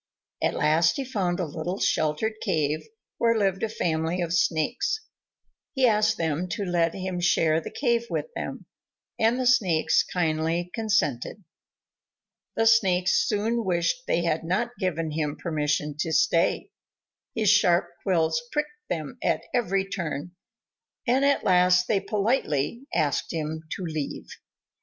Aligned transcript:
At 0.41 0.55
last 0.55 0.95
he 0.95 1.03
found 1.05 1.39
a 1.39 1.45
little 1.45 1.77
sheltered 1.79 2.33
cave, 2.41 2.87
where 3.19 3.37
lived 3.37 3.61
a 3.61 3.69
family 3.69 4.19
of 4.19 4.33
Snakes. 4.33 4.99
He 5.73 5.85
asked 5.85 6.17
them 6.17 6.47
to 6.53 6.65
let 6.65 6.95
him 6.95 7.19
share 7.19 7.61
the 7.61 7.69
cave 7.69 8.07
with 8.09 8.25
them, 8.35 8.65
and 9.19 9.39
the 9.39 9.45
Snakes 9.45 10.01
kindly 10.01 10.71
consented. 10.73 11.43
The 12.55 12.65
Snakes 12.65 13.27
soon 13.29 13.63
wished 13.63 14.07
they 14.07 14.23
had 14.23 14.43
not 14.43 14.71
given 14.79 15.11
him 15.11 15.37
permission 15.37 15.95
to 15.99 16.11
stay. 16.11 16.71
His 17.35 17.51
sharp 17.51 17.87
quills 18.01 18.41
pricked 18.51 18.89
them 18.89 19.19
at 19.21 19.43
every 19.53 19.87
turn, 19.87 20.31
and 21.07 21.23
at 21.23 21.43
last 21.43 21.87
they 21.87 21.99
politely 21.99 22.87
asked 22.91 23.31
him 23.31 23.61
to 23.77 23.83
leave. 23.85 24.25